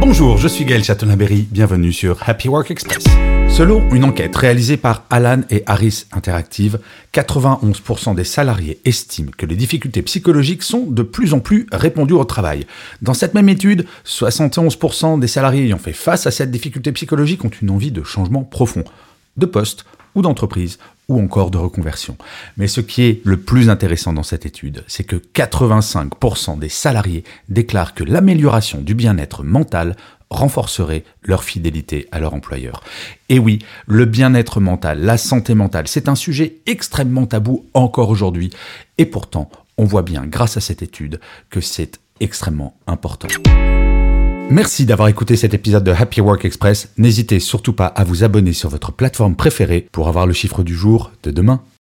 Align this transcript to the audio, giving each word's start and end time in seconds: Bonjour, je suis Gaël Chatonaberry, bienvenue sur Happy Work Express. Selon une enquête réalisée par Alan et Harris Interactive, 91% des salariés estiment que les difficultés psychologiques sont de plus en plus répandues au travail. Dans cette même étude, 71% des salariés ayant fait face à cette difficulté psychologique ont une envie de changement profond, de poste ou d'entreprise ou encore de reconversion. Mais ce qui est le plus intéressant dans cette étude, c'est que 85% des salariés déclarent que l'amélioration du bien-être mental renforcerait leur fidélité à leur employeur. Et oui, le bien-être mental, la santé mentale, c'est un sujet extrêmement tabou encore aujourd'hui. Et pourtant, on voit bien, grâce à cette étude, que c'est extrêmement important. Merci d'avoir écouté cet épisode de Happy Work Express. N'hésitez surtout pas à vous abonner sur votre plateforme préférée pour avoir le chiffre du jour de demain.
Bonjour, 0.00 0.38
je 0.38 0.48
suis 0.48 0.64
Gaël 0.64 0.82
Chatonaberry, 0.82 1.46
bienvenue 1.50 1.92
sur 1.92 2.26
Happy 2.26 2.48
Work 2.48 2.70
Express. 2.70 3.04
Selon 3.50 3.86
une 3.92 4.04
enquête 4.04 4.34
réalisée 4.34 4.78
par 4.78 5.04
Alan 5.10 5.42
et 5.50 5.62
Harris 5.66 6.06
Interactive, 6.12 6.80
91% 7.12 8.14
des 8.14 8.24
salariés 8.24 8.80
estiment 8.86 9.30
que 9.36 9.44
les 9.44 9.56
difficultés 9.56 10.00
psychologiques 10.00 10.62
sont 10.62 10.86
de 10.86 11.02
plus 11.02 11.34
en 11.34 11.40
plus 11.40 11.66
répandues 11.70 12.14
au 12.14 12.24
travail. 12.24 12.66
Dans 13.02 13.12
cette 13.12 13.34
même 13.34 13.50
étude, 13.50 13.84
71% 14.06 15.20
des 15.20 15.28
salariés 15.28 15.64
ayant 15.64 15.76
fait 15.76 15.92
face 15.92 16.26
à 16.26 16.30
cette 16.30 16.50
difficulté 16.50 16.92
psychologique 16.92 17.44
ont 17.44 17.50
une 17.60 17.70
envie 17.70 17.92
de 17.92 18.02
changement 18.02 18.42
profond, 18.42 18.84
de 19.36 19.44
poste 19.44 19.84
ou 20.14 20.22
d'entreprise 20.22 20.78
ou 21.08 21.20
encore 21.20 21.50
de 21.50 21.58
reconversion. 21.58 22.16
Mais 22.56 22.68
ce 22.68 22.80
qui 22.80 23.02
est 23.02 23.20
le 23.24 23.38
plus 23.38 23.68
intéressant 23.68 24.12
dans 24.12 24.22
cette 24.22 24.46
étude, 24.46 24.84
c'est 24.86 25.04
que 25.04 25.16
85% 25.16 26.58
des 26.58 26.68
salariés 26.68 27.24
déclarent 27.48 27.94
que 27.94 28.04
l'amélioration 28.04 28.80
du 28.80 28.94
bien-être 28.94 29.42
mental 29.42 29.96
renforcerait 30.30 31.04
leur 31.22 31.42
fidélité 31.42 32.06
à 32.12 32.20
leur 32.20 32.34
employeur. 32.34 32.82
Et 33.28 33.40
oui, 33.40 33.58
le 33.86 34.04
bien-être 34.04 34.60
mental, 34.60 35.00
la 35.00 35.18
santé 35.18 35.54
mentale, 35.54 35.88
c'est 35.88 36.08
un 36.08 36.14
sujet 36.14 36.58
extrêmement 36.66 37.26
tabou 37.26 37.66
encore 37.74 38.10
aujourd'hui. 38.10 38.50
Et 38.96 39.06
pourtant, 39.06 39.50
on 39.76 39.84
voit 39.84 40.02
bien, 40.02 40.26
grâce 40.26 40.56
à 40.56 40.60
cette 40.60 40.82
étude, 40.82 41.20
que 41.50 41.60
c'est 41.60 41.98
extrêmement 42.20 42.76
important. 42.86 43.28
Merci 44.50 44.84
d'avoir 44.84 45.06
écouté 45.06 45.36
cet 45.36 45.54
épisode 45.54 45.84
de 45.84 45.92
Happy 45.92 46.20
Work 46.20 46.44
Express. 46.44 46.92
N'hésitez 46.98 47.38
surtout 47.38 47.72
pas 47.72 47.86
à 47.86 48.02
vous 48.02 48.24
abonner 48.24 48.52
sur 48.52 48.68
votre 48.68 48.90
plateforme 48.90 49.36
préférée 49.36 49.86
pour 49.92 50.08
avoir 50.08 50.26
le 50.26 50.32
chiffre 50.32 50.64
du 50.64 50.74
jour 50.74 51.12
de 51.22 51.30
demain. 51.30 51.62